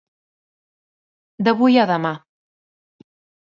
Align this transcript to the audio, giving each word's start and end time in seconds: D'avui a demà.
D'avui 1.49 1.77
a 1.83 1.85
demà. 1.93 2.15